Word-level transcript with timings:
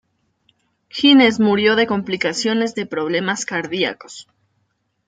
Hines 0.89 1.39
murió 1.39 1.75
de 1.75 1.85
complicaciones 1.85 2.73
de 2.73 2.87
problemas 2.87 3.45
cardiacos. 3.45 4.27